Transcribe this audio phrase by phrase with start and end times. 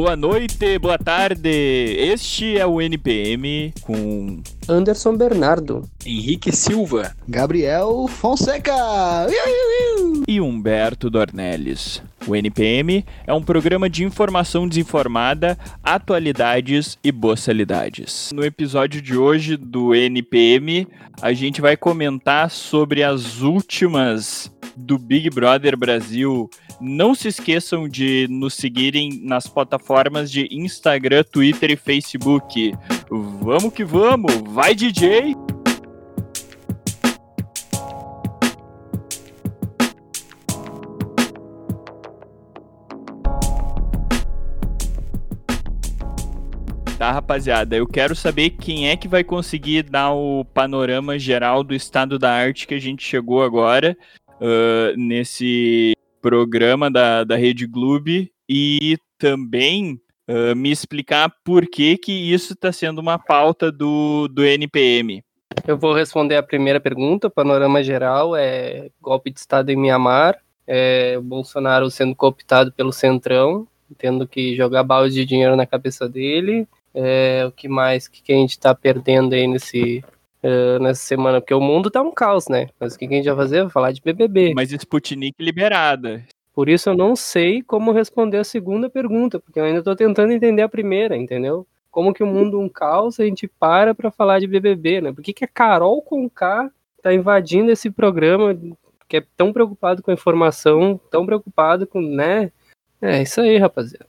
[0.00, 1.48] Boa noite, boa tarde.
[1.48, 8.76] Este é o NPM com Anderson Bernardo, Henrique Silva, Gabriel Fonseca
[10.28, 12.02] e Humberto Dornelles.
[12.26, 18.30] O NPM é um programa de informação desinformada, atualidades e boçalidades.
[18.34, 20.86] No episódio de hoje do NPM,
[21.22, 26.50] a gente vai comentar sobre as últimas do Big Brother Brasil.
[26.78, 32.74] Não se esqueçam de nos seguirem nas plataformas de Instagram, Twitter e Facebook.
[33.40, 34.32] Vamos que vamos!
[34.52, 35.57] Vai, DJ!
[46.98, 51.72] Tá, rapaziada, eu quero saber quem é que vai conseguir dar o panorama geral do
[51.72, 53.96] estado da arte que a gente chegou agora
[54.40, 62.10] uh, nesse programa da, da Rede Globo e também uh, me explicar por que, que
[62.10, 65.22] isso está sendo uma pauta do, do NPM.
[65.68, 67.30] Eu vou responder a primeira pergunta.
[67.30, 74.26] Panorama geral é golpe de Estado em Mianmar, é Bolsonaro sendo cooptado pelo Centrão, tendo
[74.26, 76.66] que jogar balde de dinheiro na cabeça dele,
[77.00, 80.04] é, o que mais que, que a gente está perdendo aí nesse,
[80.42, 81.40] uh, nessa semana?
[81.40, 82.70] Porque o mundo tá um caos, né?
[82.78, 83.62] Mas o que, que a gente vai fazer?
[83.62, 84.52] Vai falar de BBB.
[84.52, 86.24] Mas Sputnik liberada.
[86.52, 90.32] Por isso eu não sei como responder a segunda pergunta, porque eu ainda estou tentando
[90.32, 91.64] entender a primeira, entendeu?
[91.88, 95.12] Como que o mundo é um caos, a gente para para falar de BBB, né?
[95.12, 96.68] Por que, que a Carol Conká
[97.00, 98.58] tá invadindo esse programa,
[99.08, 102.50] que é tão preocupado com a informação, tão preocupado com, né?
[103.00, 104.08] É isso aí, rapaziada.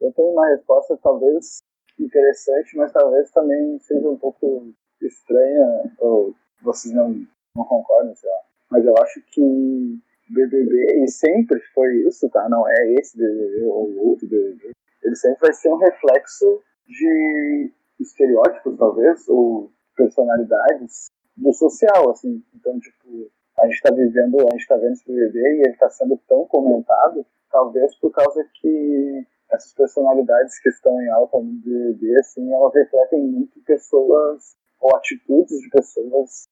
[0.00, 1.62] Eu tenho uma resposta, talvez
[2.04, 7.10] interessante, mas talvez também seja um pouco estranha, ou vocês não,
[7.54, 8.40] não concordam, sei lá.
[8.70, 9.98] Mas eu acho que
[10.30, 12.48] BBB, e sempre foi isso, tá?
[12.48, 14.70] Não é esse BBB ou outro BBB.
[15.02, 22.42] Ele sempre vai ser um reflexo de estereótipos, talvez, ou personalidades do social, assim.
[22.54, 25.88] Então, tipo, a gente tá vivendo, a gente tá vendo esse BBB e ele tá
[25.90, 32.18] sendo tão comentado, talvez por causa que essas personalidades que estão em alta no BBB,
[32.20, 36.48] assim, elas refletem muito pessoas ou atitudes de pessoas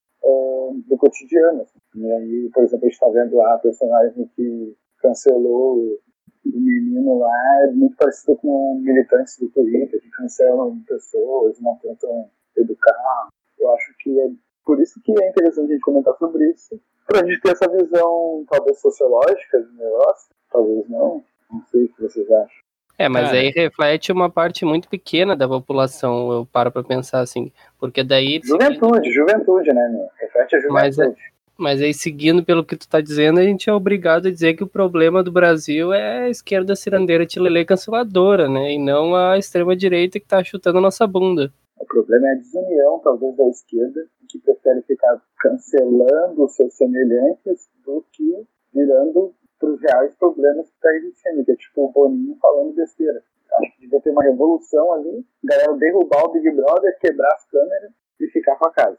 [0.86, 1.62] do cotidiano.
[1.62, 1.78] Assim.
[1.96, 7.64] E aí, por exemplo, a gente está vendo a personagem que cancelou o menino lá,
[7.64, 13.28] é muito parecido com militantes do Twitter, que cancelam pessoas, não tentam educar.
[13.58, 14.30] Eu acho que é
[14.64, 17.68] por isso que é interessante a gente comentar sobre isso, para a gente ter essa
[17.68, 22.67] visão, talvez, sociológica do negócio, talvez não, não sei o que vocês acham.
[22.98, 23.38] É, mas Cara.
[23.38, 27.52] aí reflete uma parte muito pequena da população, eu paro pra pensar assim.
[27.78, 28.40] Porque daí.
[28.42, 30.08] Juventude, juventude, né, meu?
[30.18, 30.72] Reflete a juventude.
[30.72, 31.14] Mas, é,
[31.56, 34.64] mas aí, seguindo pelo que tu tá dizendo, a gente é obrigado a dizer que
[34.64, 38.72] o problema do Brasil é a esquerda cirandeira tilelê canceladora, né?
[38.72, 41.52] E não a extrema-direita que tá chutando a nossa bunda.
[41.78, 47.68] O problema é a desunião, talvez, da esquerda, que prefere ficar cancelando os seus semelhantes
[47.86, 48.44] do que
[48.74, 53.22] virando para os reais problemas que está existindo, que é tipo o Boninho falando besteira.
[53.54, 57.90] Acho que devia ter uma revolução ali, galera derrubar o Big Brother, quebrar as câmeras
[58.20, 58.98] e ficar com a casa.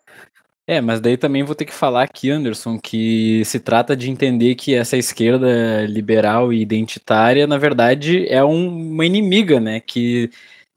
[0.68, 4.53] É, mas daí também vou ter que falar aqui, Anderson, que se trata de entender
[4.53, 9.80] que essa esquerda liberal e identitária, na verdade, é um, uma inimiga, né?
[9.80, 10.30] Que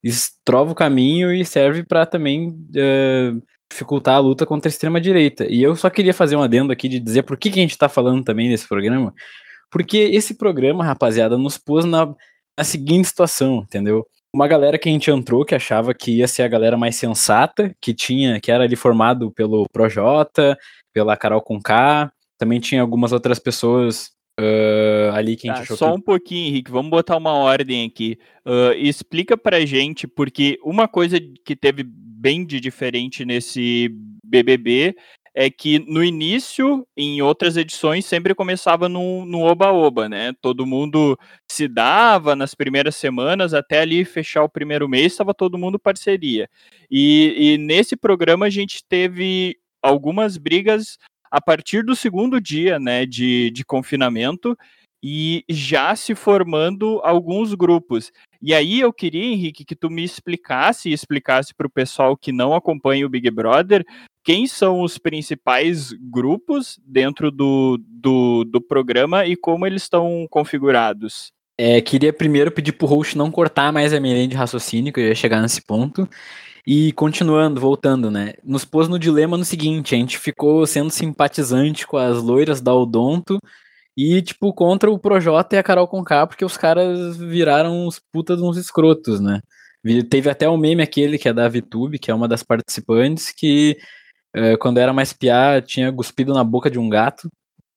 [0.03, 5.47] estrova o caminho e serve para também uh, dificultar a luta contra a extrema-direita.
[5.47, 7.73] E eu só queria fazer um adendo aqui de dizer por que, que a gente
[7.73, 9.13] está falando também nesse programa,
[9.73, 12.15] porque esse programa, rapaziada, nos pôs na,
[12.57, 14.07] na seguinte situação, entendeu?
[14.35, 17.75] Uma galera que a gente entrou que achava que ia ser a galera mais sensata,
[17.81, 20.57] que tinha, que era ali formado pelo Projota,
[20.93, 25.91] pela Carol Conká, também tinha algumas outras pessoas uh, ali que a gente tá, Só
[25.91, 25.97] que...
[25.97, 28.19] um pouquinho, Henrique, vamos botar uma ordem aqui.
[28.47, 33.91] Uh, explica pra gente, porque uma coisa que teve bem de diferente nesse
[34.25, 34.95] BBB
[35.35, 40.33] é que no início, em outras edições, sempre começava no oba-oba, né?
[40.41, 41.19] Todo mundo
[41.51, 46.49] se dava nas primeiras semanas, até ali fechar o primeiro mês, estava todo mundo parceria.
[46.91, 50.99] E, e nesse programa a gente teve algumas brigas
[51.31, 54.57] a partir do segundo dia, né, de, de confinamento,
[55.03, 58.13] e já se formando alguns grupos.
[58.41, 62.31] E aí eu queria, Henrique, que tu me explicasse e explicasse para o pessoal que
[62.31, 63.85] não acompanha o Big Brother
[64.25, 71.33] quem são os principais grupos dentro do, do, do programa e como eles estão configurados.
[71.59, 75.01] É, queria primeiro pedir pro host não cortar mais a minha linha de raciocínio, que
[75.01, 76.09] eu ia chegar nesse ponto.
[76.67, 78.35] E continuando, voltando, né?
[78.45, 82.73] Nos pôs no dilema no seguinte: a gente ficou sendo simpatizante com as loiras da
[82.73, 83.39] Odonto
[83.97, 88.41] E, tipo, contra o Projota e a Carol Conká, porque os caras viraram uns putas
[88.41, 89.41] uns escrotos, né?
[90.09, 93.33] Teve até o um meme aquele que é da VTube, que é uma das participantes,
[93.33, 93.77] que
[94.35, 97.29] é, quando era mais piá, tinha cuspido na boca de um gato.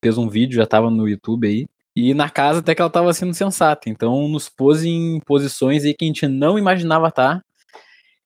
[0.03, 1.65] Fez um vídeo, já tava no YouTube aí.
[1.95, 3.89] E na casa até que ela tava sendo sensata.
[3.89, 7.35] Então nos pôs em posições aí que a gente não imaginava estar.
[7.35, 7.41] Tá.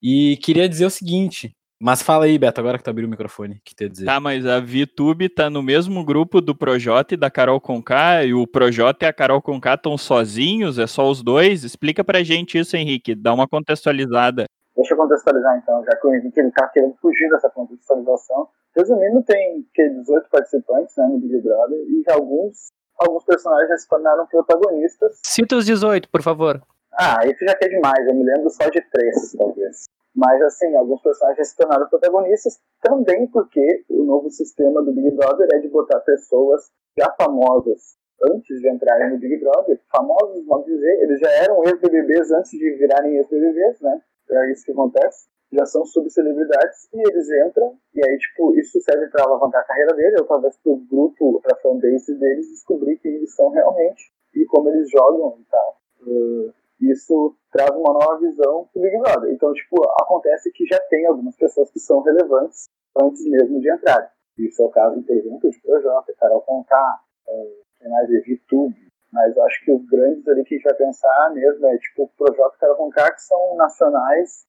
[0.01, 3.61] E queria dizer o seguinte, mas fala aí, Beto, agora que tu abriu o microfone,
[3.63, 4.05] que te dizer.
[4.05, 8.33] Tá, mas a VTube tá no mesmo grupo do Projota e da Carol Conká, e
[8.33, 11.63] o Projota e a Carol Conká estão sozinhos, é só os dois?
[11.63, 14.45] Explica pra gente isso, Henrique, dá uma contextualizada.
[14.79, 18.47] Deixa eu contextualizar então, já que o Henrique ele tá querendo fugir dessa contextualização.
[18.73, 23.89] Resumindo, tem que 18 participantes né, no Big Brother, e alguns, alguns personagens já se
[23.89, 25.19] tornaram protagonistas.
[25.25, 26.63] Cita os 18, por favor.
[26.93, 29.83] Ah, isso já que é demais, eu me lembro só de três, talvez.
[30.15, 35.49] Mas, assim, alguns personagens se tornaram protagonistas também porque o novo sistema do Big Brother
[35.55, 37.97] é de botar pessoas já famosas
[38.31, 39.77] antes de entrarem no Big Brother.
[39.91, 44.01] Famosos, vamos dizer, eles já eram ex-BBBs antes de virarem ex-BBBs, né?
[44.31, 45.27] É isso que acontece.
[45.51, 49.95] Já são subcelebridades e eles entram, e aí, tipo, isso serve para alavancar a carreira
[49.95, 54.11] deles, ou talvez para o grupo, para a fanbase deles descobrir quem eles são realmente
[54.35, 55.77] e como eles jogam e tal.
[56.01, 59.33] Uh, isso traz uma nova visão do Big Brother.
[59.33, 62.69] Então, tipo, acontece que já tem algumas pessoas que são relevantes
[63.01, 64.11] antes mesmo de entrar.
[64.37, 68.88] Isso é o caso, por exemplo, de Projota, Carol Conká, é, quem mais é VTube.
[69.11, 72.55] Mas acho que os grandes ali que a gente vai pensar mesmo é tipo Projota
[72.55, 74.45] e Carol Conká, que são nacionais,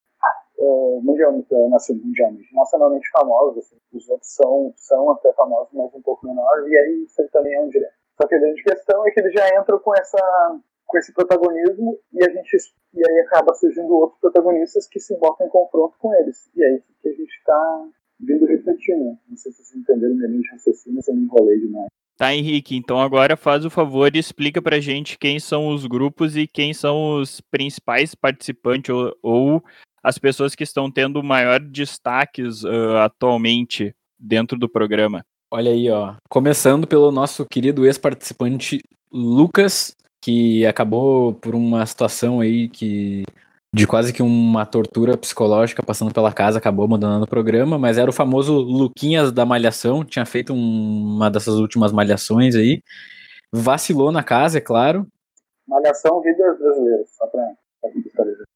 [0.59, 3.65] uh, mundialmente, mundialmente, nacionalmente famosos.
[3.65, 3.77] Assim.
[3.93, 7.61] Os outros são, são até famosos, mas um pouco menor, e aí isso também é
[7.61, 7.93] um direto.
[8.21, 10.59] Só que a grande questão é que eles já entram com essa
[10.91, 12.57] com esse protagonismo e a gente
[12.93, 16.51] e aí acaba surgindo outros protagonistas que se botam em confronto com eles.
[16.53, 17.87] E é isso que a gente está
[18.19, 19.05] vindo refletindo.
[19.05, 19.17] Né?
[19.29, 21.87] Não sei se vocês entenderam minha linha de raciocínio, se eu me enrolei demais.
[22.21, 26.37] Tá, Henrique, então agora faz o favor e explica pra gente quem são os grupos
[26.37, 29.63] e quem são os principais participantes ou, ou
[30.03, 35.25] as pessoas que estão tendo maior destaques uh, atualmente dentro do programa.
[35.49, 36.13] Olha aí, ó.
[36.29, 38.79] Começando pelo nosso querido ex-participante
[39.11, 43.23] Lucas, que acabou por uma situação aí que
[43.73, 48.09] de quase que uma tortura psicológica passando pela casa, acabou abandonando o programa, mas era
[48.09, 52.83] o famoso Luquinhas da Malhação, tinha feito um, uma dessas últimas malhações aí,
[53.51, 55.07] vacilou na casa, é claro.
[55.65, 57.53] Malhação Vidas Brasileiras, só pra,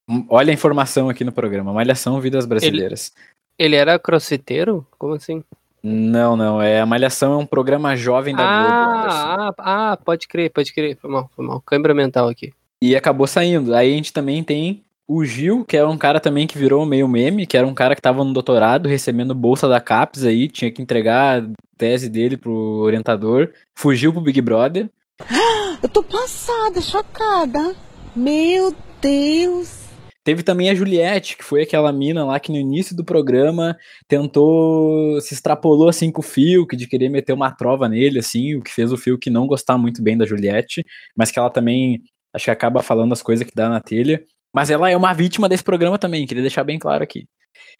[0.10, 3.14] hum, Olha a informação aqui no programa, Malhação Vidas Brasileiras.
[3.58, 4.86] Ele, ele era crossfiteiro?
[4.98, 5.42] Como assim?
[5.88, 6.60] Não, não.
[6.60, 9.56] É a Malhação é um programa jovem da ah, Globo.
[9.60, 10.98] Ah, ah, pode crer, pode crer.
[10.98, 11.62] Foi mal, foi mal.
[11.62, 12.52] Câmera mental aqui.
[12.82, 13.74] E acabou saindo.
[13.74, 17.08] Aí a gente também tem o Gil, que é um cara também que virou meio
[17.08, 20.72] meme, que era um cara que tava no doutorado, recebendo bolsa da CAPES aí, tinha
[20.72, 21.48] que entregar a
[21.78, 24.90] tese dele pro orientador, fugiu pro Big Brother.
[25.84, 27.76] Eu tô passada, chocada.
[28.16, 29.86] Meu Deus.
[30.24, 33.78] Teve também a Juliette, que foi aquela mina lá que no início do programa
[34.08, 38.64] tentou, se extrapolou assim com o Fiuk, de querer meter uma trova nele, assim, o
[38.64, 40.84] que fez o Fiuk não gostar muito bem da Juliette,
[41.16, 42.02] mas que ela também,
[42.34, 44.24] acho que acaba falando as coisas que dá na telha.
[44.56, 47.28] Mas ela é uma vítima desse programa também, queria deixar bem claro aqui.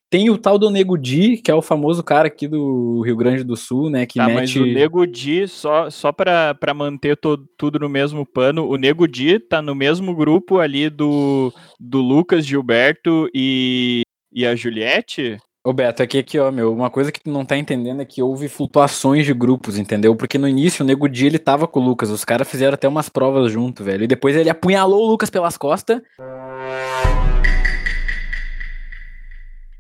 [0.10, 3.46] Tem o tal do Nego Di, que é o famoso cara aqui do Rio Grande
[3.46, 4.06] do Sul, né?
[4.06, 4.36] Que tá, mete...
[4.36, 8.76] mas o Nego Di, só, só pra, pra manter to, tudo no mesmo pano, o
[8.76, 15.38] Nego Di tá no mesmo grupo ali do, do Lucas Gilberto e, e a Juliette?
[15.66, 18.22] Ô Beto, aqui, aqui, ó, meu, uma coisa que tu não tá entendendo é que
[18.22, 20.16] houve flutuações de grupos, entendeu?
[20.16, 22.88] Porque no início o Nego Di, ele tava com o Lucas, os caras fizeram até
[22.88, 26.00] umas provas junto, velho, e depois ele apunhalou o Lucas pelas costas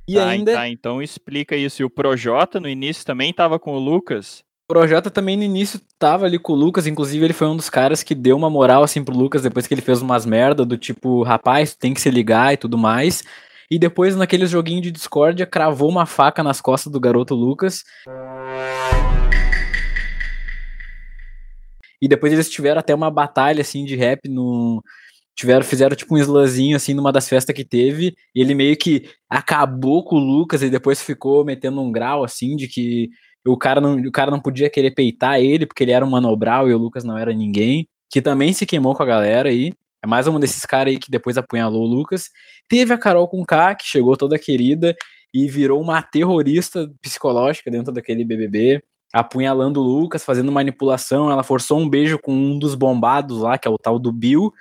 [0.07, 0.53] E tá, ainda.
[0.53, 1.81] Tá, então explica isso.
[1.81, 4.43] E o Projota no início também tava com o Lucas?
[4.67, 7.69] O Projota também no início tava ali com o Lucas, inclusive ele foi um dos
[7.69, 10.77] caras que deu uma moral assim pro Lucas depois que ele fez umas merda do
[10.77, 13.23] tipo, rapaz, tem que se ligar e tudo mais.
[13.69, 17.83] E depois naqueles joguinhos de discórdia cravou uma faca nas costas do garoto Lucas.
[22.01, 24.83] E depois eles tiveram até uma batalha assim de rap no
[25.35, 29.09] tiveram, fizeram tipo um slanzinho assim numa das festas que teve, e ele meio que
[29.29, 33.09] acabou com o Lucas e depois ficou metendo um grau assim de que
[33.45, 36.69] o cara não, o cara não podia querer peitar ele porque ele era um manobral
[36.69, 39.73] e o Lucas não era ninguém, que também se queimou com a galera aí.
[40.03, 42.29] É mais um desses caras aí que depois apunhalou o Lucas.
[42.69, 44.95] Teve a Carol com K, que chegou toda querida
[45.33, 51.29] e virou uma terrorista psicológica dentro daquele BBB, apunhalando o Lucas, fazendo manipulação.
[51.29, 54.51] Ela forçou um beijo com um dos bombados lá, que é o tal do Bill,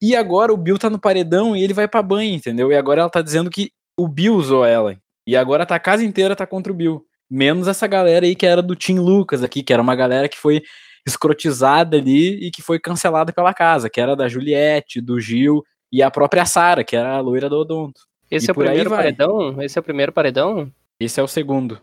[0.00, 2.72] e agora o Bill tá no paredão e ele vai pra banho, entendeu?
[2.72, 4.96] E agora ela tá dizendo que o Bill usou ela.
[5.26, 7.04] E agora tá, a casa inteira tá contra o Bill.
[7.30, 10.38] Menos essa galera aí que era do Tim Lucas aqui, que era uma galera que
[10.38, 10.62] foi
[11.06, 16.02] escrotizada ali e que foi cancelada pela casa, que era da Juliette, do Gil e
[16.02, 18.00] a própria Sara, que era a loira do Odonto.
[18.30, 19.62] Esse E é o primeiro paredão?
[19.62, 20.72] Esse é o primeiro paredão?
[20.98, 21.80] Esse é o segundo.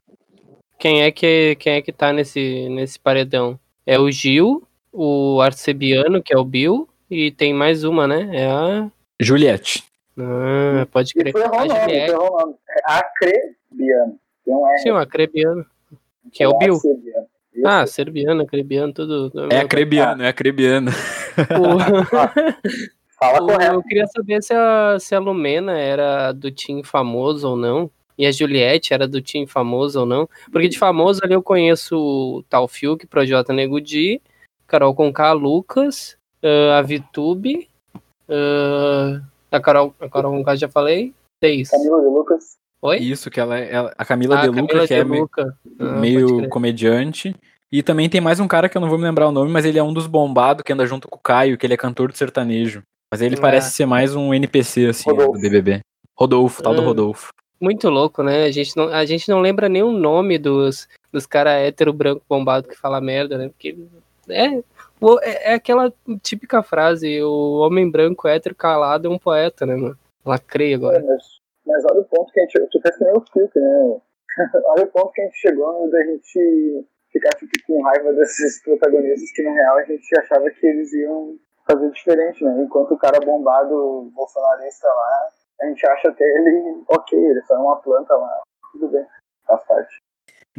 [0.79, 3.59] Quem é que, quem é que tá nesse, nesse paredão?
[3.85, 8.29] É o Gil, o Arcebiano, que é o Bill, e tem mais uma, né?
[8.33, 8.89] É a.
[9.19, 9.83] Juliette.
[10.17, 11.33] Ah, pode E crer.
[11.33, 12.11] tu errou o A nome, Juliette.
[12.11, 12.55] o nome.
[12.69, 14.19] É Acrebiano.
[14.45, 14.77] Tem um R.
[14.79, 15.65] Sim, o Acrebiano.
[16.31, 16.73] Que é o Bill.
[16.75, 17.25] Acebiano.
[17.53, 17.67] Isso.
[17.67, 19.31] Ah, serbiano, acrebiano, tudo.
[19.51, 20.91] É acrebiano, é acrebiano.
[20.91, 21.77] O-
[23.19, 23.73] Fala O- correto.
[23.73, 27.89] eu queria saber se a, se a Lumena era do time famoso ou não.
[28.17, 30.27] E a Juliette era do time famoso ou não.
[30.51, 34.21] Porque de famoso ali eu conheço o Tal Fiuk, Projota Nego Di,
[34.67, 37.67] Carol Conká, Lucas, ah, a Vitube,
[38.29, 41.13] ah, a Carol, a Carol Conká já falei.
[41.43, 41.69] Seis.
[41.69, 42.57] Camila de Lucas.
[42.81, 42.97] Oi?
[42.97, 45.19] Isso, que ela é ela- a Camila Ah, De Luca, Camila que é De me-
[45.19, 45.57] Luca.
[45.79, 46.49] Ah, meio crer.
[46.49, 47.35] comediante.
[47.71, 49.65] E também tem mais um cara que eu não vou me lembrar o nome, mas
[49.65, 52.11] ele é um dos bombados que anda junto com o Caio, que ele é cantor
[52.11, 52.81] de sertanejo.
[53.11, 53.41] Mas ele Ah.
[53.41, 55.33] parece ser mais um NPC, assim, Rodolfo.
[55.33, 55.81] do BBB.
[56.15, 56.85] Rodolfo, tal do Ah.
[56.85, 57.31] Rodolfo.
[57.59, 58.43] Muito louco, né?
[58.45, 62.21] A gente não, a gente não lembra nem o nome dos, dos caras hétero branco
[62.29, 63.49] bombado que fala merda, né?
[63.49, 63.75] Porque
[64.29, 64.61] é,
[65.21, 69.97] é, é aquela típica frase: o homem branco hétero calado é um poeta, né, mano?
[70.25, 71.03] Lacrei É, agora.
[71.03, 71.23] mas,
[71.65, 72.67] mas olha o ponto que a gente.
[72.71, 74.01] Tu fez que nem o Fiuk, né?
[74.65, 79.31] olha o ponto que a gente chegou da gente ficar tipo, com raiva desses protagonistas
[79.31, 82.63] que na real a gente achava que eles iam fazer diferente, né?
[82.63, 85.29] Enquanto o cara bombado bolsonarista lá,
[85.61, 88.41] a gente acha até ele ok, ele só é uma planta lá.
[88.71, 89.05] Tudo bem,
[89.45, 90.06] faz parte.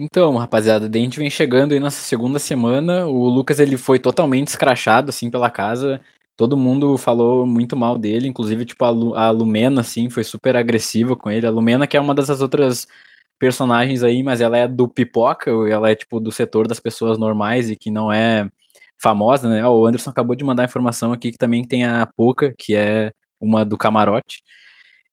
[0.01, 3.07] Então, rapaziada, a gente vem chegando aí nessa segunda semana.
[3.09, 6.01] O Lucas ele foi totalmente escrachado assim pela casa.
[6.37, 10.55] Todo mundo falou muito mal dele, inclusive tipo a, Lu- a Lumena assim, foi super
[10.57, 11.47] agressiva com ele.
[11.47, 12.87] A Lumena que é uma dessas outras
[13.41, 17.69] personagens aí, mas ela é do pipoca, ela é tipo do setor das pessoas normais
[17.71, 18.49] e que não é
[19.01, 19.67] famosa, né?
[19.67, 23.65] O Anderson acabou de mandar informação aqui que também tem a Poca, que é uma
[23.65, 24.43] do camarote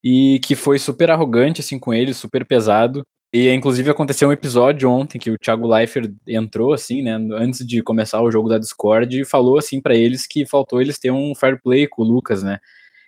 [0.03, 3.05] e que foi super arrogante assim com ele, super pesado.
[3.37, 7.83] E inclusive aconteceu um episódio ontem que o Thiago Leifert entrou assim, né, antes de
[7.83, 11.35] começar o jogo da Discord e falou assim pra eles que faltou eles ter um
[11.35, 12.59] fair play com o Lucas, né?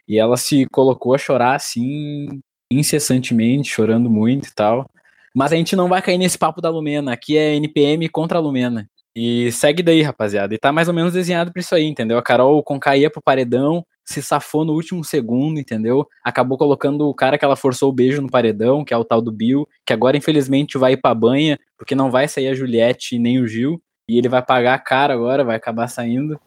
[0.05, 4.86] E ela se colocou a chorar assim incessantemente, chorando muito e tal.
[5.34, 8.41] Mas a gente não vai cair nesse papo da Lumena, aqui é NPM contra a
[8.41, 8.86] Lumena.
[9.15, 10.53] E segue daí, rapaziada.
[10.53, 12.17] E tá mais ou menos desenhado pra isso aí, entendeu?
[12.17, 16.07] A Carol Conká ia pro paredão, se safou no último segundo, entendeu?
[16.23, 19.21] Acabou colocando o cara que ela forçou o beijo no paredão, que é o tal
[19.21, 23.19] do Bill, que agora infelizmente vai ir pra banha, porque não vai sair a Juliette
[23.19, 26.39] nem o Gil, e ele vai pagar a cara agora, vai acabar saindo.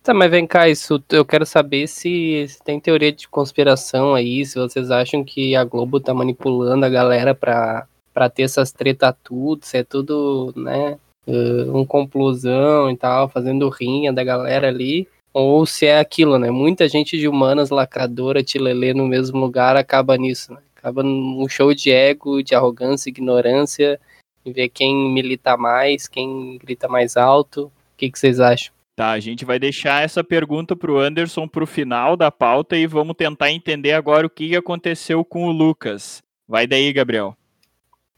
[0.00, 4.44] Tá, mas vem cá, isso eu quero saber se, se tem teoria de conspiração aí,
[4.46, 9.16] se vocês acham que a Globo tá manipulando a galera pra, pra ter essas treta
[9.24, 15.08] tudo, se é tudo, né, eh, um conclusão e tal, fazendo rinha da galera ali,
[15.32, 20.16] ou se é aquilo, né, muita gente de humanas, lacradora, tilelê no mesmo lugar acaba
[20.16, 23.98] nisso, né, acaba num show de ego, de arrogância, ignorância,
[24.44, 28.72] e ver quem milita mais, quem grita mais alto, o que, que vocês acham?
[28.94, 33.16] Tá, a gente vai deixar essa pergunta pro Anderson pro final da pauta e vamos
[33.16, 36.22] tentar entender agora o que aconteceu com o Lucas.
[36.46, 37.34] Vai daí, Gabriel.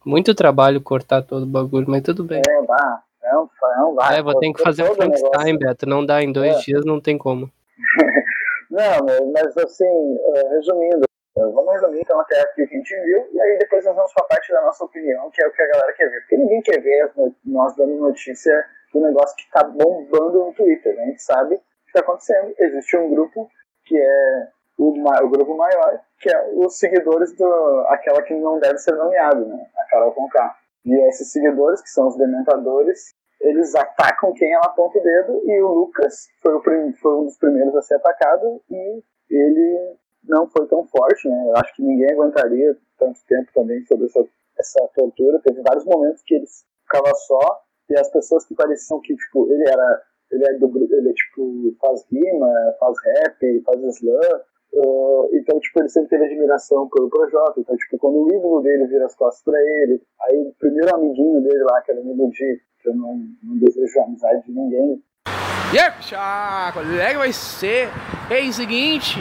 [0.04, 2.42] Muito trabalho cortar todo o bagulho, mas tudo bem.
[2.46, 3.02] É, vá.
[3.24, 3.48] É um,
[4.00, 4.18] é.
[4.18, 4.94] É, vou ter que fazer o.
[4.94, 5.86] Frankenstein, Beto.
[5.88, 6.58] Não dá, em dois É.
[6.60, 7.50] dias não tem como.
[8.70, 11.04] Não, mas, assim, eh, resumindo,
[11.36, 13.94] eh, vamos resumir então até aqui o que a gente viu, e aí depois nós
[13.94, 16.20] vamos para a parte da nossa opinião, que é o que a galera quer ver.
[16.22, 17.12] Porque ninguém quer ver
[17.44, 20.94] nós dando notícia do negócio que tá bombando no Twitter.
[20.96, 21.02] Né?
[21.02, 22.52] A gente sabe o que está acontecendo.
[22.58, 23.48] Existe um grupo
[23.84, 28.78] que é o, o grupo maior, que é os seguidores do aquela que não deve
[28.78, 29.66] ser nomeado, né?
[29.78, 30.56] A Carol Conká.
[30.84, 35.62] E esses seguidores, que são os dementadores, eles atacam quem ela aponta o dedo e
[35.62, 36.62] o Lucas foi, o
[36.94, 41.44] foi um dos primeiros a ser atacado e ele não foi tão forte, né?
[41.48, 44.24] Eu acho que ninguém aguentaria tanto tempo também sobre essa,
[44.58, 45.40] essa tortura.
[45.40, 46.46] Teve vários momentos que ele
[46.82, 51.10] ficava só e as pessoas que pareciam que, tipo, ele era ele é do ele
[51.10, 52.50] é, tipo, faz rima,
[52.80, 54.40] faz rap, faz slam,
[54.76, 57.60] Uh, então, tipo, ele sempre teve admiração pelo Projota.
[57.60, 61.40] Então, tipo, quando o ídolo dele vira as costas pra ele, aí o primeiro amiguinho
[61.42, 65.02] dele lá, que era amigo de, que eu não, não desejo amizade de ninguém,
[65.72, 66.16] E aí, bicha,
[66.72, 67.88] qual é vai ser?
[68.30, 69.20] Ei, seguinte,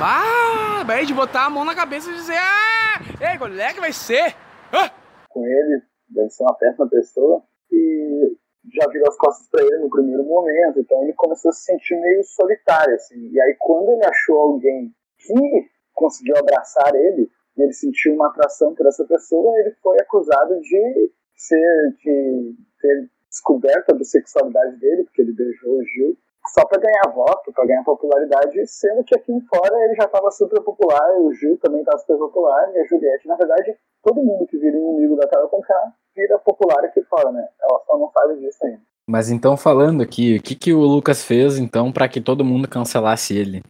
[0.00, 3.00] ah, vai de botar a mão na cabeça e dizer, ah,
[3.32, 4.36] ei, qual é vai ser?
[4.72, 4.90] Ah!
[5.34, 8.36] com ele, deve ser uma péssima pessoa, e
[8.72, 12.00] já virou as costas pra ele no primeiro momento, então ele começou a se sentir
[12.00, 17.72] meio solitário, assim, e aí quando ele achou alguém que conseguiu abraçar ele, e ele
[17.72, 24.04] sentiu uma atração por essa pessoa, ele foi acusado de ser, de ter descoberta da
[24.04, 26.16] sexualidade dele, porque ele beijou o Gil,
[26.48, 30.60] só para ganhar voto, para ganhar popularidade, sendo que aqui fora ele já estava super
[30.62, 34.58] popular, o Gil também estava super popular, e a Juliette, na verdade, todo mundo que
[34.58, 37.46] vira inimigo da Carol Conká vira popular aqui fora, né?
[37.60, 38.80] Ela só não sabe disso ainda.
[39.08, 42.68] Mas então, falando aqui, o que, que o Lucas fez, então, para que todo mundo
[42.68, 43.62] cancelasse ele?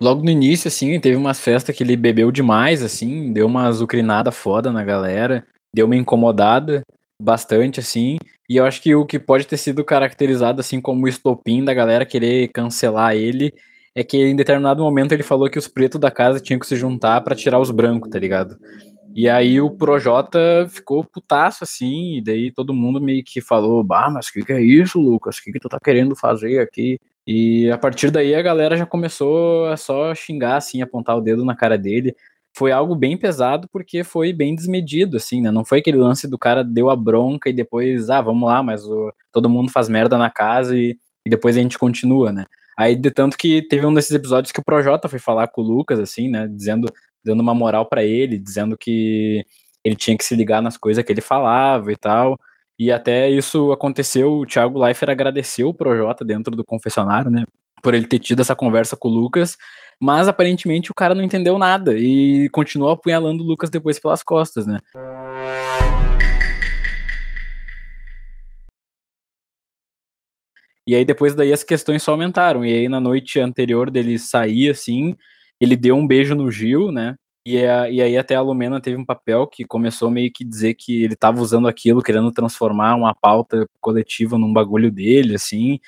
[0.00, 4.30] Logo no início, assim, teve umas festas que ele bebeu demais, assim, deu uma azucrinada
[4.30, 6.82] foda na galera, deu uma incomodada
[7.20, 8.18] bastante, assim,
[8.48, 11.74] e eu acho que o que pode ter sido caracterizado, assim, como o estopim da
[11.74, 13.52] galera querer cancelar ele,
[13.94, 16.76] é que em determinado momento ele falou que os pretos da casa tinham que se
[16.76, 18.56] juntar para tirar os brancos, tá ligado?
[19.14, 24.10] E aí o Projota ficou putaço, assim, e daí todo mundo meio que falou, bah,
[24.10, 25.38] mas o que, que é isso, Lucas?
[25.38, 27.00] O que, que tu tá querendo fazer aqui?
[27.26, 31.44] E a partir daí a galera já começou a só xingar, assim, apontar o dedo
[31.44, 32.14] na cara dele.
[32.58, 35.48] Foi algo bem pesado porque foi bem desmedido, assim, né?
[35.52, 38.84] Não foi aquele lance do cara deu a bronca e depois, ah, vamos lá, mas
[38.84, 42.46] o, todo mundo faz merda na casa e, e depois a gente continua, né?
[42.76, 45.64] Aí, de tanto que teve um desses episódios que o Projota foi falar com o
[45.64, 46.48] Lucas, assim, né?
[46.48, 46.92] Dizendo,
[47.24, 49.44] dando uma moral para ele, dizendo que
[49.84, 52.36] ele tinha que se ligar nas coisas que ele falava e tal.
[52.76, 57.44] E até isso aconteceu, o Thiago Leifert agradeceu o Projota dentro do confessionário, né?
[57.82, 59.56] Por ele ter tido essa conversa com o Lucas,
[60.00, 64.66] mas aparentemente o cara não entendeu nada e continuou apunhalando o Lucas depois pelas costas,
[64.66, 64.78] né?
[70.86, 72.64] E aí depois daí as questões só aumentaram.
[72.64, 75.14] E aí na noite anterior dele sair, assim,
[75.60, 77.14] ele deu um beijo no Gil, né?
[77.44, 80.74] E, a, e aí até a Lumena teve um papel que começou meio que dizer
[80.74, 85.78] que ele estava usando aquilo, querendo transformar uma pauta coletiva num bagulho dele, assim,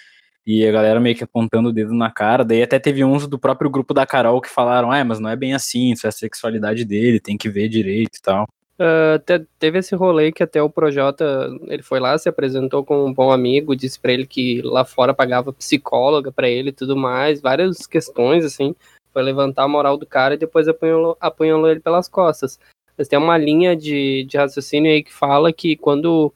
[0.50, 2.44] e a galera meio que apontando o dedo na cara.
[2.44, 5.36] Daí até teve uns do próprio grupo da Carol que falaram, ah, mas não é
[5.36, 8.48] bem assim, isso é a sexualidade dele, tem que ver direito e tal.
[8.80, 13.04] Uh, te, teve esse rolê que até o Projota, ele foi lá, se apresentou com
[13.06, 16.96] um bom amigo, disse para ele que lá fora pagava psicóloga para ele e tudo
[16.96, 18.74] mais, várias questões, assim,
[19.12, 22.58] foi levantar a moral do cara e depois apunhalou, apunhalou ele pelas costas.
[22.96, 26.32] Mas tem uma linha de, de raciocínio aí que fala que quando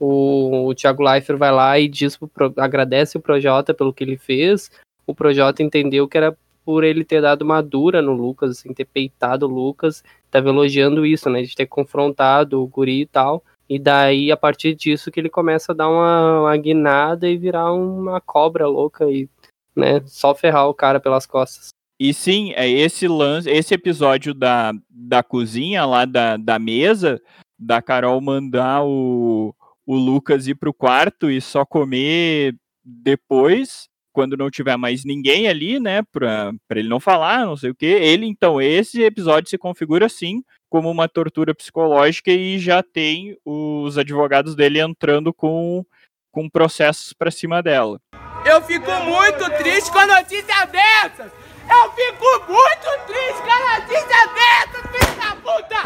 [0.00, 4.16] o, o Thiago Leifert vai lá e diz pro, agradece o Projota pelo que ele
[4.16, 4.70] fez,
[5.06, 8.86] o Projota entendeu que era por ele ter dado uma dura no Lucas, assim, ter
[8.86, 13.78] peitado o Lucas, tava elogiando isso, né, de ter confrontado o guri e tal, e
[13.78, 18.20] daí, a partir disso, que ele começa a dar uma, uma guinada e virar uma
[18.20, 19.28] cobra louca e,
[19.76, 21.68] né, só ferrar o cara pelas costas.
[21.98, 27.20] E sim, é esse lance, esse episódio da, da cozinha lá da, da mesa,
[27.58, 29.54] da Carol mandar o,
[29.90, 35.80] o Lucas ir pro quarto e só comer depois, quando não tiver mais ninguém ali,
[35.80, 37.86] né, pra, pra ele não falar, não sei o que.
[37.86, 43.98] Ele, então, esse episódio se configura assim, como uma tortura psicológica e já tem os
[43.98, 45.84] advogados dele entrando com,
[46.30, 48.00] com processos para cima dela.
[48.46, 51.32] Eu fico muito triste com a notícia dessas!
[51.68, 55.82] Eu fico muito triste com a notícia dessa, filho da puta!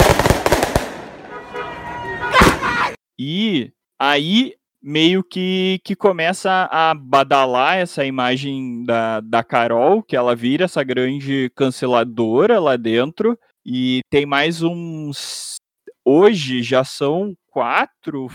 [2.38, 2.96] Caralho!
[3.18, 3.72] E
[4.10, 10.66] aí meio que, que começa a badalar essa imagem da, da Carol, que ela vira
[10.66, 13.38] essa grande canceladora lá dentro.
[13.64, 15.56] E tem mais uns.
[16.04, 18.28] Hoje já são quatro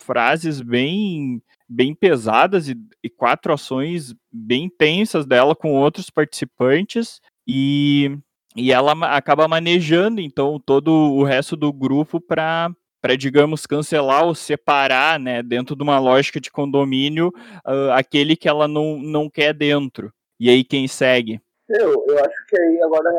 [0.00, 8.18] frases bem bem pesadas e, e, quatro ações bem tensas dela com outros participantes e,
[8.54, 12.70] e ela acaba manejando então todo o resto do grupo para
[13.02, 17.28] para digamos cancelar ou separar né dentro de uma lógica de condomínio
[17.66, 20.10] uh, aquele que ela não, não quer dentro
[20.40, 23.10] e aí quem segue eu, eu acho que aí agora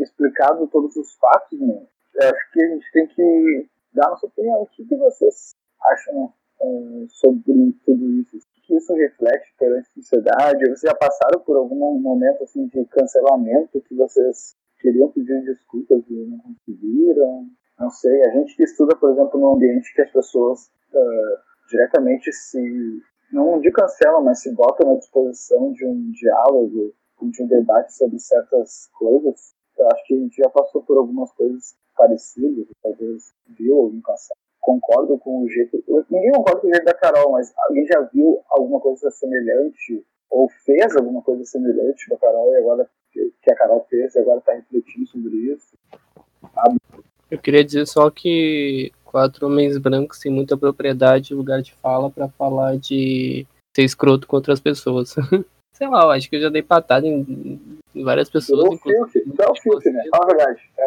[0.00, 4.62] explicado todos os fatos né, eu acho que a gente tem que dar nossa opinião
[4.62, 8.36] o que, que vocês acham uh, sobre tudo isso?
[8.36, 10.68] O que isso reflete perante a sociedade?
[10.68, 16.26] Vocês já passaram por algum momento assim, de cancelamento que vocês queriam pedir desculpas e
[16.26, 17.48] não conseguiram?
[17.80, 22.30] Não sei, a gente que estuda, por exemplo, num ambiente que as pessoas uh, diretamente
[22.32, 27.94] se, não de cancelam, mas se botam à disposição de um diálogo, de um debate
[27.94, 33.32] sobre certas coisas, eu acho que a gente já passou por algumas coisas parecidas, talvez
[33.58, 35.82] viu algum passado concordo com o jeito.
[36.10, 40.48] Ninguém concorda com o jeito da Carol, mas alguém já viu alguma coisa semelhante ou
[40.64, 44.52] fez alguma coisa semelhante da Carol e agora que a Carol fez e agora está
[44.52, 45.76] refletindo sobre isso.
[46.54, 46.78] Sabe?
[47.30, 52.10] Eu queria dizer só que quatro homens brancos têm muita propriedade e lugar de fala
[52.10, 55.14] para falar de ser escroto com outras pessoas.
[55.72, 58.78] Sei lá, eu acho que eu já dei patada em, várias pessoas.
[58.80, 60.04] Tu é o Fiuk, né?
[60.10, 60.60] Fala a verdade.
[60.78, 60.84] É,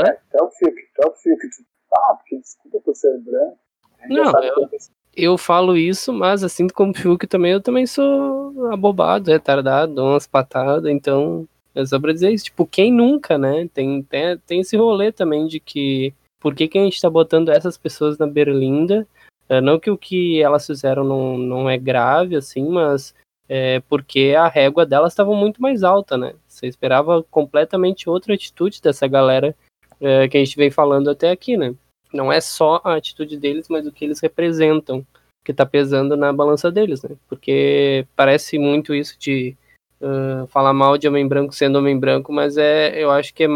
[0.00, 1.40] é, é o Fiuk, é o Fiuk.
[1.92, 3.58] Ah, porque desculpa por ser branco.
[4.08, 4.68] Não, eu,
[5.16, 10.10] eu falo isso, mas assim como o Fiuk também, eu também sou abobado, retardado, dou
[10.10, 13.68] umas patadas, então é só pra dizer isso, tipo, quem nunca, né?
[13.74, 17.50] Tem, tem, tem esse rolê também de que por que, que a gente tá botando
[17.50, 19.06] essas pessoas na berlinda?
[19.46, 23.14] É, não que o que elas fizeram não, não é grave, assim, mas
[23.46, 26.34] é porque a régua delas estava muito mais alta, né?
[26.46, 29.54] Você esperava completamente outra atitude dessa galera
[30.00, 31.74] é, que a gente vem falando até aqui, né?
[32.10, 35.06] Não é só a atitude deles, mas o que eles representam,
[35.44, 37.16] que tá pesando na balança deles, né?
[37.28, 39.54] Porque parece muito isso de
[40.00, 43.48] uh, falar mal de homem branco sendo homem branco, mas é, eu acho que é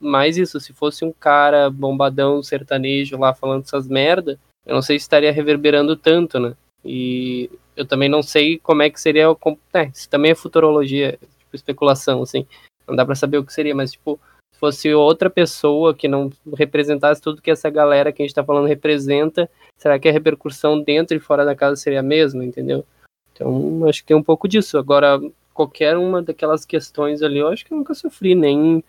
[0.00, 0.60] mais isso.
[0.60, 5.32] Se fosse um cara bombadão sertanejo lá falando essas merda, eu não sei se estaria
[5.32, 6.54] reverberando tanto, né?
[6.84, 9.26] E eu também não sei como é que seria.
[9.72, 12.46] É, isso também é futurologia, tipo, especulação, assim.
[12.86, 14.18] Não dá para saber o que seria, mas, tipo,
[14.58, 18.66] fosse outra pessoa que não representasse tudo que essa galera que a gente está falando
[18.66, 22.84] representa, será que a repercussão dentro e fora da casa seria a mesma, entendeu?
[23.32, 24.78] Então, acho que tem um pouco disso.
[24.78, 25.20] Agora,
[25.56, 28.84] qualquer uma daquelas questões ali, eu acho que eu nunca sofri nem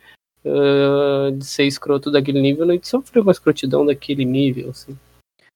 [0.46, 4.98] uh, de ser escroto daquele nível, nem de sofrer uma escrotidão daquele nível, assim.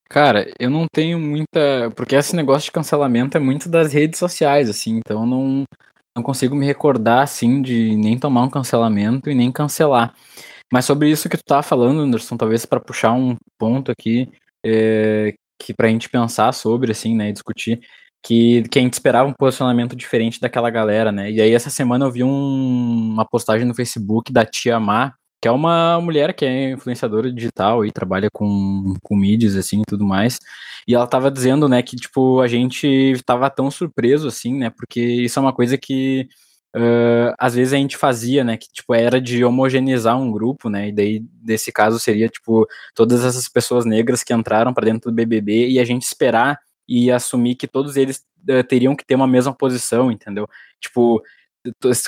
[0.09, 1.91] Cara, eu não tenho muita.
[1.95, 5.63] Porque esse negócio de cancelamento é muito das redes sociais, assim, então não,
[6.15, 10.13] não consigo me recordar assim de nem tomar um cancelamento e nem cancelar.
[10.71, 14.29] Mas sobre isso que tu tá falando, Anderson, talvez para puxar um ponto aqui
[14.65, 17.81] é, que pra gente pensar sobre, assim, né, e discutir,
[18.23, 21.31] que, que a gente esperava um posicionamento diferente daquela galera, né?
[21.31, 25.47] E aí essa semana eu vi um, uma postagem no Facebook da Tia Má, que
[25.47, 30.05] é uma mulher que é influenciadora digital e trabalha com, com mídias, assim, e tudo
[30.05, 30.39] mais.
[30.87, 35.01] E ela tava dizendo, né, que, tipo, a gente tava tão surpreso, assim, né, porque
[35.01, 36.27] isso é uma coisa que
[36.75, 40.89] uh, às vezes a gente fazia, né, que, tipo, era de homogeneizar um grupo, né,
[40.89, 45.15] e daí, desse caso, seria, tipo, todas essas pessoas negras que entraram para dentro do
[45.15, 46.59] BBB e a gente esperar
[46.91, 50.47] e assumir que todos eles uh, teriam que ter uma mesma posição, entendeu?
[50.79, 51.21] Tipo,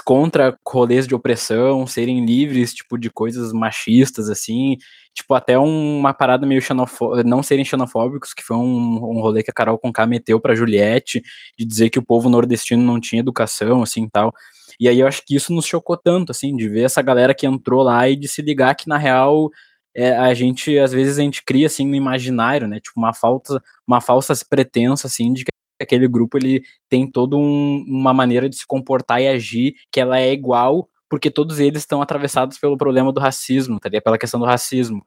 [0.03, 4.77] contra rolês de opressão, serem livres, tipo, de coisas machistas, assim,
[5.13, 9.51] tipo, até uma parada meio xenofóbica, não serem xenofóbicos, que foi um, um rolê que
[9.51, 11.21] a Carol Conká meteu pra Juliette,
[11.57, 14.33] de dizer que o povo nordestino não tinha educação, assim, tal,
[14.79, 17.45] e aí eu acho que isso nos chocou tanto, assim, de ver essa galera que
[17.45, 19.49] entrou lá e de se ligar que, na real,
[19.95, 23.61] é, a gente, às vezes, a gente cria, assim, no imaginário, né, tipo, uma falta,
[23.87, 25.51] uma falsa pretensa, assim, de que
[25.81, 30.19] aquele grupo ele tem toda um, uma maneira de se comportar e agir que ela
[30.19, 33.89] é igual, porque todos eles estão atravessados pelo problema do racismo, tá?
[34.01, 35.03] Pela questão do racismo.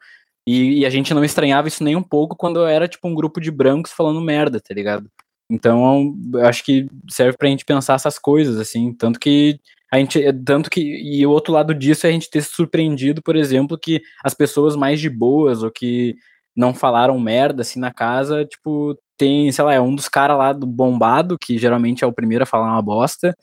[0.46, 3.40] E, e, a gente não estranhava isso nem um pouco quando era tipo um grupo
[3.40, 5.10] de brancos falando merda, tá ligado?
[5.50, 9.58] Então, eu acho que serve pra gente pensar essas coisas, assim, tanto que
[9.92, 13.22] a gente, tanto que, e o outro lado disso é a gente ter se surpreendido,
[13.22, 16.16] por exemplo, que as pessoas mais de boas, ou que
[16.56, 20.52] não falaram merda, assim, na casa, tipo, tem, sei lá, é um dos caras lá
[20.52, 23.36] do bombado, que geralmente é o primeiro a falar uma bosta,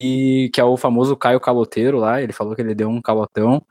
[0.00, 3.62] e que é o famoso Caio Caloteiro lá, ele falou que ele deu um calotão.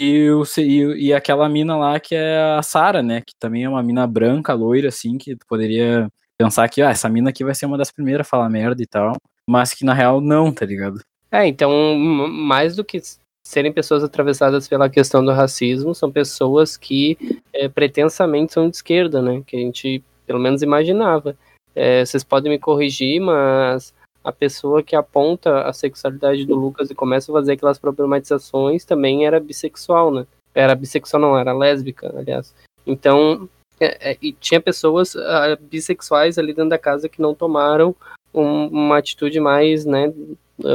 [0.00, 3.20] E, o, e, e aquela mina lá que é a Sara, né?
[3.20, 7.08] Que também é uma mina branca, loira, assim, que tu poderia pensar que, ah, essa
[7.08, 9.16] mina aqui vai ser uma das primeiras a falar merda e tal.
[9.48, 11.00] Mas que na real não, tá ligado?
[11.34, 13.02] É, então, mais do que
[13.44, 17.18] serem pessoas atravessadas pela questão do racismo, são pessoas que
[17.52, 19.42] é, pretensamente são de esquerda, né?
[19.44, 21.36] Que a gente pelo menos imaginava.
[21.74, 23.92] É, vocês podem me corrigir, mas
[24.22, 29.26] a pessoa que aponta a sexualidade do Lucas e começa a fazer aquelas problematizações também
[29.26, 30.26] era bissexual, né?
[30.54, 32.54] Era bissexual, não, era lésbica, aliás.
[32.86, 33.48] Então,
[33.80, 37.92] é, é, e tinha pessoas uh, bissexuais ali dentro da casa que não tomaram
[38.32, 40.12] um, uma atitude mais, né,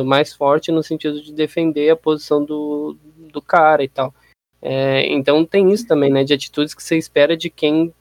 [0.06, 2.98] mais forte no sentido de defender a posição do,
[3.32, 4.14] do cara e tal.
[4.62, 7.94] É, então tem isso também, né, de atitudes que você espera de quem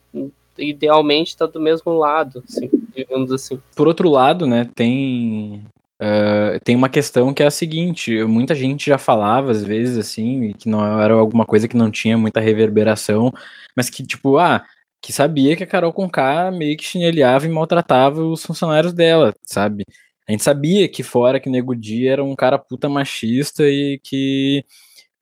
[0.58, 3.60] idealmente está do mesmo lado, assim, digamos assim.
[3.76, 5.64] Por outro lado, né, tem
[6.00, 10.52] Uh, tem uma questão que é a seguinte: muita gente já falava, às vezes, assim,
[10.52, 13.32] que não era alguma coisa que não tinha muita reverberação,
[13.76, 14.64] mas que, tipo, ah,
[15.02, 19.84] que sabia que a Carol Conká meio que chinelhava e maltratava os funcionários dela, sabe?
[20.28, 24.62] A gente sabia que fora que Nego Dia era um cara puta machista e que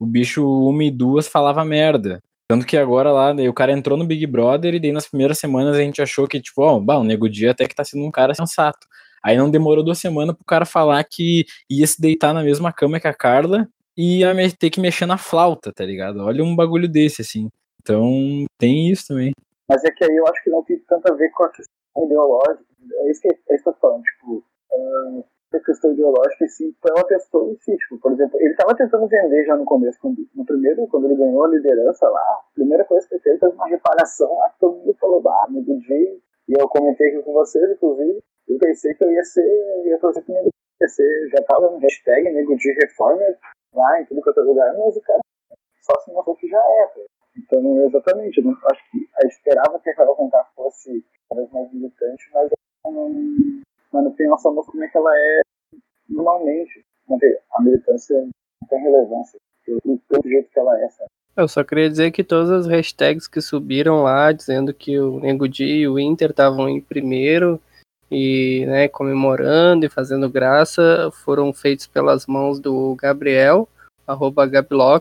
[0.01, 2.21] o bicho uma e duas falava merda.
[2.49, 5.77] Tanto que agora lá, o cara entrou no Big Brother e daí nas primeiras semanas
[5.77, 8.11] a gente achou que, tipo, ó, oh, o Nego Dia até que tá sendo um
[8.11, 8.87] cara sensato.
[9.23, 12.99] Aí não demorou duas semanas pro cara falar que ia se deitar na mesma cama
[12.99, 16.19] que a Carla e ia ter que mexer na flauta, tá ligado?
[16.19, 17.49] Olha um bagulho desse, assim.
[17.81, 19.33] Então, tem isso também.
[19.69, 22.05] Mas é que aí eu acho que não tem tanto a ver com a questão
[22.05, 22.65] ideológica.
[23.05, 25.25] É isso que, é isso que eu tô falando, tipo, uh,
[25.55, 27.77] a questão ideológica em si foi uma questão em si.
[27.77, 31.17] Tipo, por exemplo, ele estava tentando vender já no começo, quando, no primeiro, quando ele
[31.17, 34.77] ganhou a liderança lá, a primeira coisa que ele fez foi uma reparação lá todo
[34.77, 39.05] mundo falou, ah, no DJ E eu comentei aqui com vocês, inclusive, eu pensei que
[39.05, 39.43] eu ia ser,
[39.85, 39.99] ia
[40.29, 40.51] Nego
[40.81, 43.39] ia ser, já tava no hashtag Nego de Reformer
[43.75, 45.21] lá em tudo quanto é lugar, mas o cara
[45.83, 47.07] só se mostrou que já é, velho.
[47.37, 51.73] Então, exatamente, eu acho que eu esperava que a Carol Conká fosse cada vez mais
[51.73, 52.51] militante, mas
[52.87, 53.11] não,
[53.97, 55.41] mas não tenho noção de como é que ela é
[56.09, 56.85] normalmente.
[57.53, 61.09] A militância não tem relevância pelo jeito que ela é, sabe?
[61.37, 65.49] Eu só queria dizer que todas as hashtags que subiram lá, dizendo que o Nego
[65.49, 67.61] Di e o Inter estavam em primeiro
[68.11, 73.69] e né, comemorando e fazendo graça, foram feitos pelas mãos do Gabriel,
[74.07, 74.49] arroba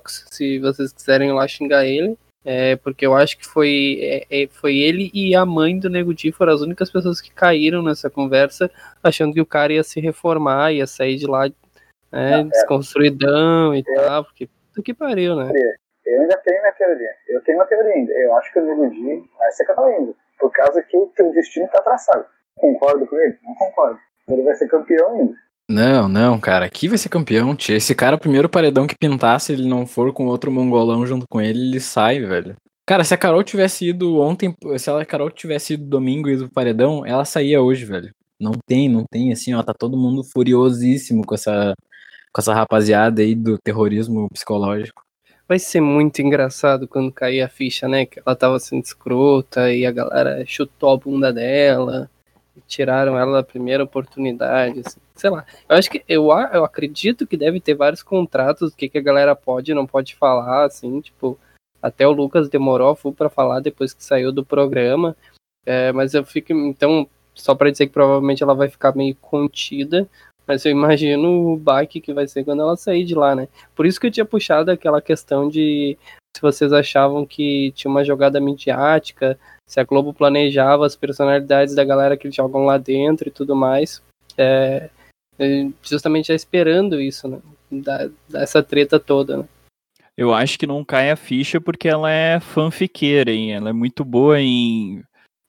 [0.08, 2.18] se vocês quiserem lá xingar ele.
[2.48, 6.14] É, porque eu acho que foi, é, é, foi ele e a mãe do Nego
[6.14, 8.70] Di foram as únicas pessoas que caíram nessa conversa,
[9.04, 11.48] achando que o cara ia se reformar, ia sair de lá
[12.12, 13.96] né, Não, desconstruidão e é.
[13.96, 15.50] tal, porque puta que pariu, né?
[16.06, 17.10] Eu ainda tenho minha teoria.
[17.28, 18.14] Eu tenho uma teoria ainda.
[18.14, 20.14] Eu acho que o Nego Di vai ser campeão ainda.
[20.40, 22.26] Por causa que o teu destino tá traçado.
[22.58, 23.40] Concordo com ele?
[23.44, 24.00] Não concordo.
[24.30, 25.34] Ele vai ser campeão ainda.
[25.70, 26.66] Não, não, cara.
[26.66, 27.76] Aqui vai ser campeão, tia.
[27.78, 31.42] Esse cara, primeiro paredão que pintar, se ele não for com outro mongolão junto com
[31.42, 32.56] ele, ele sai, velho.
[32.86, 36.46] Cara, se a Carol tivesse ido ontem, se a Carol tivesse ido domingo e ido
[36.46, 38.14] pro paredão, ela saía hoje, velho.
[38.40, 41.74] Não tem, não tem, assim, ó, tá todo mundo furiosíssimo com essa,
[42.32, 45.04] com essa rapaziada aí do terrorismo psicológico.
[45.48, 48.06] Vai ser muito engraçado quando cair a ficha, né?
[48.06, 52.10] Que ela tava sendo escrota e a galera chutou a bunda dela,
[52.68, 55.00] tiraram ela da primeira oportunidade, assim.
[55.16, 55.46] sei lá.
[55.68, 59.02] Eu acho que eu, eu acredito que deve ter vários contratos do que, que a
[59.02, 61.38] galera pode e não pode falar, assim, tipo,
[61.82, 65.16] até o Lucas demorou full para falar depois que saiu do programa.
[65.66, 70.08] É, mas eu fico, então, só para dizer que provavelmente ela vai ficar meio contida,
[70.48, 73.48] mas eu imagino o baque que vai ser quando ela sair de lá, né?
[73.76, 75.98] Por isso que eu tinha puxado aquela questão de
[76.36, 81.84] se vocês achavam que tinha uma jogada midiática, se a Globo planejava as personalidades da
[81.84, 84.02] galera que jogam lá dentro e tudo mais.
[84.38, 84.90] É,
[85.40, 87.40] é justamente já esperando isso, né?
[87.72, 89.48] Da, dessa treta toda, né?
[90.18, 93.54] Eu acho que não cai a ficha porque ela é fanfiqueira, hein?
[93.54, 95.04] Ela é muito boa em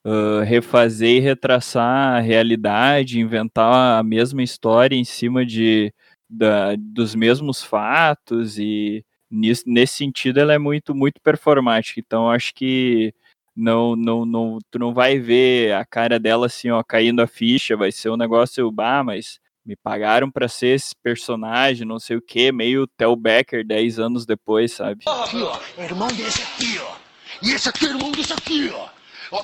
[0.05, 5.93] uh, refazer e retraçar a realidade, inventar a mesma história em cima de,
[6.29, 11.99] da, dos mesmos fatos e nisso, nesse sentido ela é muito muito performática.
[11.99, 13.13] Então acho que
[13.57, 17.75] não, não, não, tu não vai ver a cara dela assim, ó, caindo a ficha,
[17.75, 22.21] vai ser um negócio, bah, mas me pagaram para ser esse personagem, não sei o
[22.21, 25.03] que, meio Tel Becker 10 anos depois, sabe?
[25.07, 26.95] Aqui, ó, irmão desse aqui, ó.
[27.41, 28.89] E esse aqui é irmão desse aqui, ó.
[29.31, 29.43] ó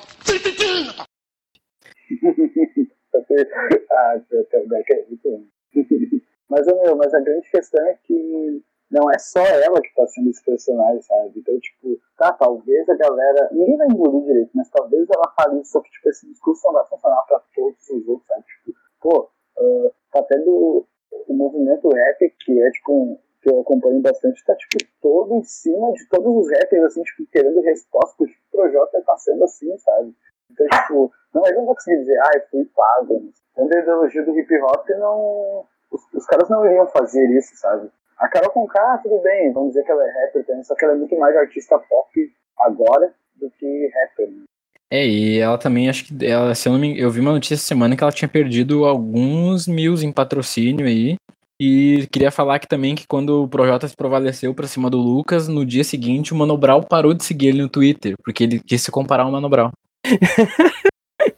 [3.90, 5.50] ah, Tel Becker é muito
[6.48, 10.30] mas, meu, mas a grande questão é que não é só ela que tá sendo
[10.30, 11.32] esse personagem, sabe?
[11.36, 13.48] Então, tipo, tá, talvez a galera.
[13.52, 16.74] Ninguém vai engolir direito, mas talvez ela fale isso, só que, tipo, esse discurso não
[16.74, 18.44] vai funcionar pra todos os outros, sabe?
[18.44, 20.86] Tipo, pô, uh, tá tendo
[21.28, 25.42] o movimento rap, que é, tipo, um, que eu acompanho bastante, tá, tipo, todo em
[25.42, 29.76] cima de todos os rappers, assim, tipo, querendo resposta, porque o Projota tá sendo assim,
[29.78, 30.14] sabe?
[30.50, 33.32] Então, tipo, não, ele não vai conseguir dizer, ah, eu fui pago.
[33.56, 35.64] Dentro da ideologia do hip hop, não.
[35.90, 37.90] Os, os caras não iriam fazer isso, sabe?
[38.24, 40.94] A Carol Conká, tudo bem, vamos dizer que ela é rapper também, só que ela
[40.94, 44.30] é muito mais artista pop agora do que rapper.
[44.30, 44.44] Né?
[44.90, 47.54] É, e ela também, acho que ela, se eu não me eu vi uma notícia
[47.54, 51.16] essa semana que ela tinha perdido alguns mil em patrocínio aí.
[51.60, 55.46] E queria falar que também que quando o Projota se prevaleceu pra cima do Lucas,
[55.46, 58.80] no dia seguinte o Mano Brown parou de seguir ele no Twitter, porque ele quis
[58.80, 59.70] se comparar ao Mano Brown.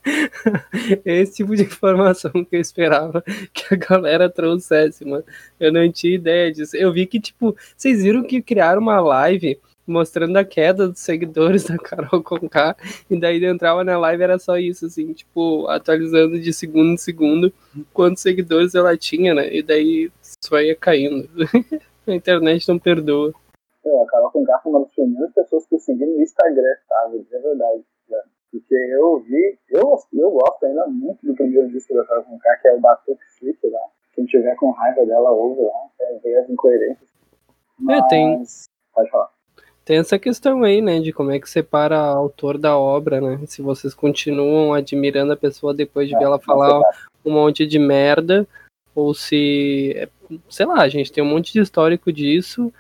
[1.05, 5.25] Esse tipo de informação que eu esperava que a galera trouxesse, mano.
[5.59, 6.77] Eu não tinha ideia disso.
[6.77, 11.65] Eu vi que, tipo, vocês viram que criaram uma live mostrando a queda dos seguidores
[11.65, 12.77] da Carol Conká,
[13.09, 17.53] e daí entrava na live era só isso, assim, tipo, atualizando de segundo em segundo
[17.93, 19.55] quantos seguidores ela tinha, né?
[19.55, 20.11] E daí
[20.43, 21.29] só ia caindo.
[22.07, 23.33] a internet não perdoa.
[23.85, 27.11] É, a Carol Conká foi uma das primeiras pessoas que eu segui no Instagram, tá?
[27.33, 27.85] É verdade.
[28.61, 32.69] Porque eu vi, eu, eu gosto ainda muito do primeiro disco da Carol Conká, que
[32.69, 33.81] é o Batuque Freak lá.
[34.15, 37.09] Quem tiver com raiva dela, ouve lá, é, ver as incoerências.
[37.79, 37.99] Mas...
[37.99, 38.43] É, tem.
[38.95, 39.31] Pode falar.
[39.85, 43.39] Tem essa questão aí, né, de como é que separa o autor da obra, né?
[43.47, 46.81] Se vocês continuam admirando a pessoa depois de é, ver ela falar
[47.25, 48.49] um monte de merda,
[48.95, 50.09] ou se,
[50.49, 52.73] sei lá, a gente tem um monte de histórico disso,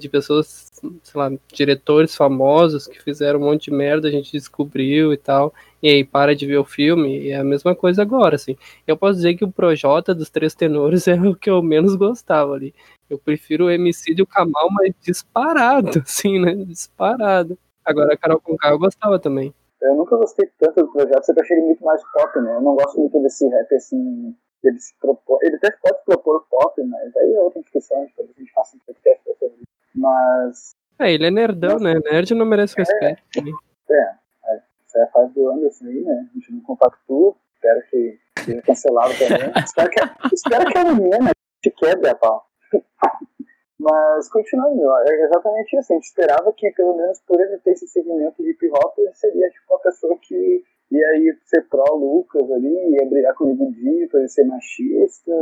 [0.00, 0.68] de pessoas
[1.02, 5.52] sei lá, diretores famosos que fizeram um monte de merda, a gente descobriu e tal,
[5.82, 8.56] e aí para de ver o filme, e é a mesma coisa agora, assim.
[8.86, 12.54] Eu posso dizer que o Projota dos Três Tenores é o que eu menos gostava
[12.54, 12.74] ali.
[13.08, 16.54] Eu prefiro o MC e o Kamal, mas disparado, assim, né?
[16.54, 17.58] Disparado.
[17.84, 19.54] Agora a Carol Conká eu gostava também.
[19.80, 22.54] eu nunca gostei tanto do projeto, sempre achei ele muito mais pop, né?
[22.54, 24.34] Eu não gosto muito desse rap assim.
[24.64, 28.40] Ele se propor, ele até pode propor pop, mas aí é outra discussão, talvez a
[28.40, 29.66] gente faça um podcast sobre isso.
[29.94, 30.76] Mas.
[30.98, 31.94] É, ele é nerdão, né?
[32.04, 33.22] Nerd não merece respeito.
[33.36, 36.28] É, é, essa é a fase do Anderson aí, né?
[36.28, 39.52] A gente não compactua, espero que seja cancelado também.
[39.64, 41.30] espero que, espero que a menina
[41.62, 42.44] te quebre a pau.
[43.78, 45.92] Mas continuando, meu, é exatamente isso.
[45.92, 49.14] A gente esperava que, pelo menos por ele ter esse segmento de hip hop, ele
[49.14, 54.10] seria tipo uma pessoa que ia ir ser pró-Lucas ali, ia brigar com o Ligo
[54.10, 55.32] pra ser machista.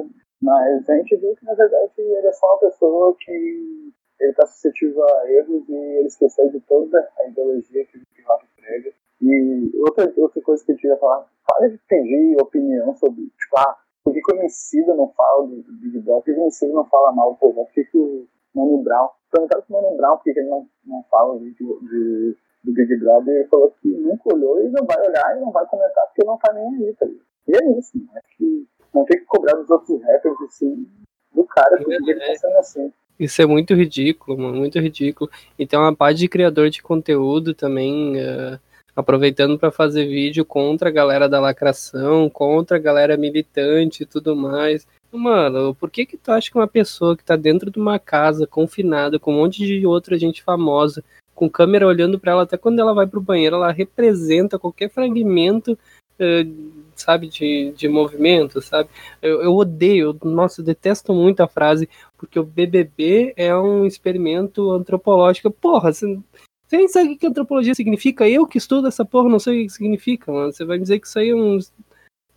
[0.42, 4.46] Mas a gente viu que, na verdade, ele é só uma pessoa que ele tá
[4.46, 8.92] suscetível a erros e ele esqueceu de toda a ideologia que o hip hop prega.
[9.22, 13.76] E outra, outra coisa que eu queria falar, para de pedir opinião sobre, tipo, ah,
[14.04, 16.22] por que, que o Emicida não fala do, Big Brother?
[16.22, 17.38] Por que, o Emicida não fala mal do?
[17.38, 19.08] Por que, que o Mano Brown...
[19.30, 22.96] Perguntaram pro Mano Brown por que, que ele não, não fala de, de, do Big
[22.96, 26.26] Brother ele falou que nunca olhou e não vai olhar e não vai comentar porque
[26.26, 27.26] não tá nem aí, tá ligado?
[27.48, 28.20] E é isso, né?
[28.36, 30.86] que não tem que cobrar dos outros rappers assim,
[31.32, 32.92] do cara que ele tá sendo assim.
[33.18, 35.30] Isso é muito ridículo, mano, muito ridículo.
[35.58, 38.58] E tem uma parte de criador de conteúdo também, uh,
[38.94, 44.36] aproveitando para fazer vídeo contra a galera da lacração, contra a galera militante e tudo
[44.36, 44.86] mais.
[45.10, 48.46] Mano, por que que tu acha que uma pessoa que tá dentro de uma casa,
[48.46, 51.02] confinada, com um monte de outra gente famosa,
[51.36, 55.78] com câmera olhando para ela até quando ela vai pro banheiro, ela representa qualquer fragmento,
[56.18, 58.88] uh, sabe, de, de movimento, sabe?
[59.20, 64.72] Eu, eu odeio, nossa, eu detesto muito a frase, porque o BBB é um experimento
[64.72, 65.50] antropológico.
[65.50, 66.18] Porra, você,
[66.66, 68.28] você nem sabe o que antropologia significa?
[68.28, 70.52] Eu que estudo essa porra não sei o que significa, mano.
[70.52, 71.58] Você vai dizer que isso aí é um.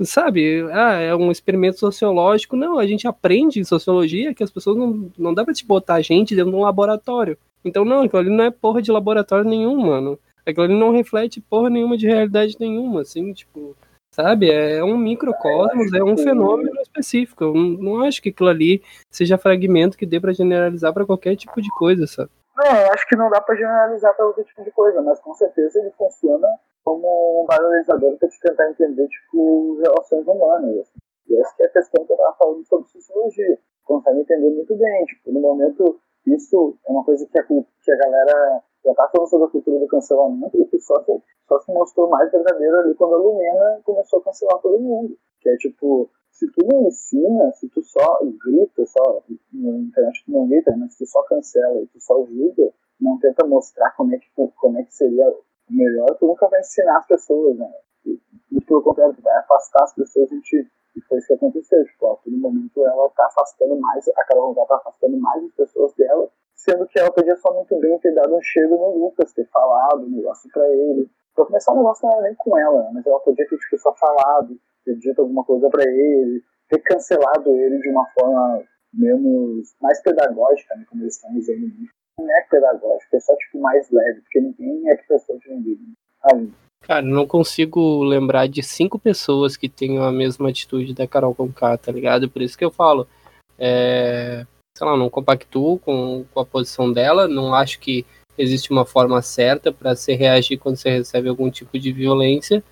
[0.01, 0.65] Sabe?
[0.71, 2.55] Ah, é um experimento sociológico.
[2.55, 5.95] Não, a gente aprende em sociologia que as pessoas não, não dá pra te botar
[5.95, 7.37] a gente dentro de um laboratório.
[7.65, 10.17] Então, não, aquilo ali não é porra de laboratório nenhum, mano.
[10.45, 13.75] Aquilo ali não reflete porra nenhuma de realidade nenhuma, assim, tipo
[14.11, 14.51] sabe?
[14.51, 17.43] É um microcosmos, é um fenômeno específico.
[17.43, 21.61] Eu não acho que aquilo ali seja fragmento que dê para generalizar para qualquer tipo
[21.61, 22.29] de coisa, sabe?
[22.57, 25.33] Não, eu acho que não dá para generalizar para qualquer tipo de coisa, mas com
[25.33, 26.47] certeza ele funciona
[26.83, 30.79] como um banalizador para te tentar entender, tipo, relações humanas.
[30.79, 30.99] Assim.
[31.29, 33.59] E essa é a questão que eu estava falando sobre sociologia.
[33.83, 37.97] Consegue entender muito bem, tipo, no momento, isso é uma coisa que a, que a
[37.97, 41.71] galera já está falando sobre a cultura do cancelamento e que só se, só se
[41.71, 45.17] mostrou mais verdadeiro ali quando a Lumena começou a cancelar todo mundo.
[45.41, 50.31] Que é tipo, se tu não ensina, se tu só grita, só na internet tu
[50.31, 54.13] não grita, mas se tu só cancela e tu só julga, não tenta mostrar como
[54.13, 55.25] é que, como é que seria
[55.69, 57.69] melhor, tu nunca vai ensinar as pessoas, né?
[58.05, 61.83] E, pelo contrário, tu vai afastar as pessoas e te e foi isso que aconteceu.
[61.85, 65.53] Tipo, a todo momento ela tá afastando mais, a Carol Conká tá afastando mais as
[65.53, 66.29] pessoas dela
[66.59, 70.05] sendo que ela podia só muito bem ter dado um cheiro no Lucas, ter falado
[70.05, 71.09] um negócio pra ele.
[71.33, 72.91] Pra começar, o negócio não era nem com ela, né?
[72.93, 77.49] mas ela podia ter tipo, só falado, ter dito alguma coisa pra ele, ter cancelado
[77.49, 81.65] ele de uma forma menos, mais pedagógica, né, como eles estão dizendo.
[82.19, 85.79] Não é pedagógico, é só tipo mais leve, porque ninguém é pessoa de ninguém.
[86.21, 86.53] Sabe?
[86.81, 91.77] Cara, não consigo lembrar de cinco pessoas que tenham a mesma atitude da Carol Conká,
[91.77, 92.29] tá ligado?
[92.29, 93.07] Por isso que eu falo.
[93.57, 94.45] É
[94.79, 98.05] sei lá, não compactuo com, com a posição dela, não acho que
[98.37, 102.63] existe uma forma certa para se reagir quando você recebe algum tipo de violência.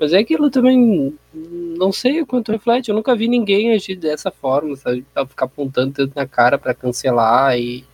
[0.00, 2.88] Mas é aquilo também, não sei o quanto reflete.
[2.88, 5.04] Eu nunca vi ninguém agir dessa forma, sabe?
[5.26, 7.84] Ficar apontando dedo na cara para cancelar e.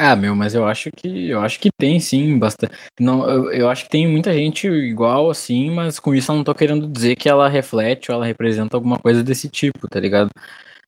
[0.00, 2.72] Ah, meu, mas eu acho que eu acho que tem sim, bastante.
[3.00, 6.44] Não, eu, eu acho que tem muita gente igual assim, mas com isso eu não
[6.44, 10.30] tô querendo dizer que ela reflete ou ela representa alguma coisa desse tipo, tá ligado?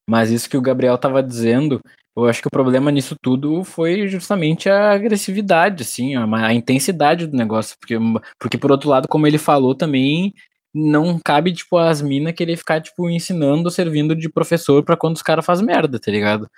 [0.08, 1.80] Mas isso que o Gabriel tava dizendo,
[2.16, 7.26] eu acho que o problema nisso tudo foi justamente a agressividade, assim, a, a intensidade
[7.26, 7.76] do negócio.
[7.80, 7.96] Porque,
[8.40, 10.34] porque, por outro lado, como ele falou também,
[10.74, 15.22] não cabe, tipo, as minas querer ficar, tipo, ensinando, servindo de professor para quando os
[15.22, 16.48] caras fazem merda, tá ligado?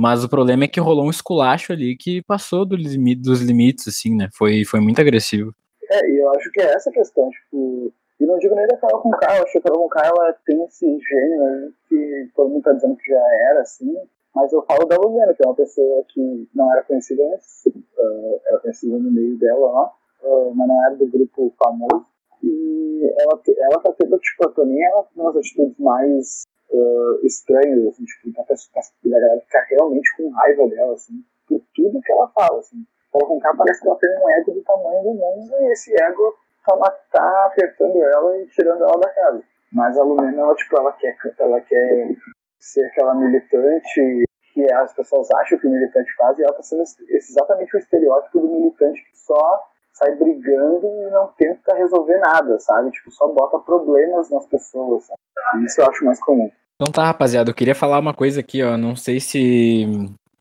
[0.00, 3.86] Mas o problema é que rolou um esculacho ali que passou do limite, dos limites,
[3.86, 4.30] assim, né?
[4.32, 5.54] Foi, foi muito agressivo.
[5.90, 9.02] É, e eu acho que é essa questão, tipo, e não digo nem da Carol
[9.02, 12.48] com K, eu acho que a Carol com ela tem esse gênio aí que todo
[12.48, 13.94] mundo tá dizendo que já era, assim,
[14.34, 18.40] mas eu falo da Lumena, que é uma pessoa que não era conhecida antes, uh,
[18.46, 19.92] era conhecida no meio dela lá,
[20.22, 22.06] uh, mas não era do grupo famoso.
[22.42, 27.86] E ela, ela tá tendo, tipo, a Toninha, ela tem umas atitudes mais uh, estranhas,
[27.88, 32.12] assim, tipo, da pessoa, a galera ficar realmente com raiva dela, assim, por tudo que
[32.12, 32.84] ela fala, assim.
[33.14, 35.92] Ela com cá parece que ela tem um ego do tamanho do mundo e esse
[36.00, 36.34] ego
[36.64, 36.76] tá,
[37.12, 39.42] tá apertando ela e tirando ela da casa.
[39.72, 42.16] Mas a Lumena, ela, tipo, ela quer, ela quer
[42.58, 46.82] ser aquela militante que as pessoas acham que o militante faz, e ela está sendo
[47.08, 52.90] exatamente o estereótipo do militante que só sai brigando e não tenta resolver nada, sabe?
[52.90, 55.04] Tipo, só bota problemas nas pessoas.
[55.04, 55.64] Sabe?
[55.64, 56.50] Isso eu acho mais comum.
[56.76, 58.76] Então tá, rapaziada, eu queria falar uma coisa aqui, ó.
[58.76, 59.86] Não sei se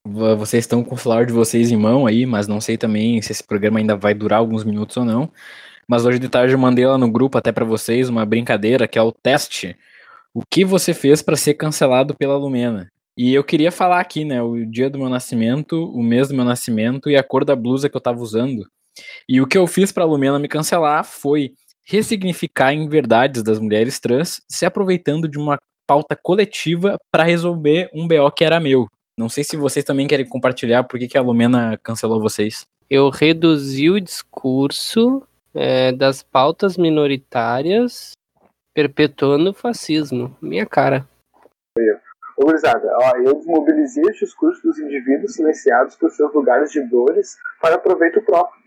[0.05, 3.31] vocês estão com o celular de vocês em mão aí, mas não sei também se
[3.31, 5.29] esse programa ainda vai durar alguns minutos ou não.
[5.87, 8.97] Mas hoje de tarde eu mandei lá no grupo até para vocês uma brincadeira que
[8.97, 9.75] é o teste.
[10.33, 12.89] O que você fez para ser cancelado pela Lumena?
[13.17, 16.45] E eu queria falar aqui, né, o dia do meu nascimento, o mês do meu
[16.45, 18.65] nascimento e a cor da blusa que eu tava usando.
[19.27, 21.53] E o que eu fiz pra Lumena me cancelar foi
[21.85, 28.07] ressignificar em verdades das mulheres trans, se aproveitando de uma pauta coletiva para resolver um
[28.07, 28.87] BO que era meu.
[29.17, 32.61] Não sei se vocês também querem compartilhar por que, que a Lumena cancelou vocês.
[32.89, 35.23] Eu reduzi o discurso
[35.53, 38.11] é, das pautas minoritárias
[38.73, 40.37] perpetuando o fascismo.
[40.41, 41.07] Minha cara.
[42.37, 47.35] Ô, gurizada, ó, eu desmobilizei os discursos dos indivíduos silenciados por seus lugares de dores
[47.61, 48.58] para proveito próprio.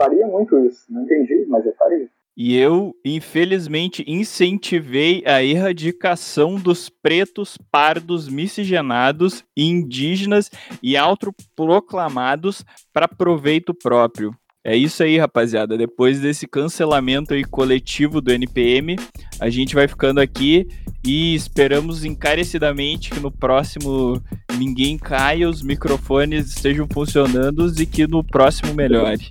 [0.00, 0.86] Faria muito isso.
[0.88, 2.08] Não entendi, mas eu faria.
[2.36, 10.50] E eu, infelizmente, incentivei a erradicação dos pretos, pardos, miscigenados, indígenas
[10.82, 14.34] e autoproclamados para proveito próprio.
[14.64, 15.76] É isso aí, rapaziada.
[15.76, 18.96] Depois desse cancelamento aí coletivo do NPM,
[19.38, 20.66] a gente vai ficando aqui
[21.04, 24.18] e esperamos encarecidamente que no próximo
[24.58, 29.28] ninguém caia, os microfones estejam funcionando e que no próximo melhore.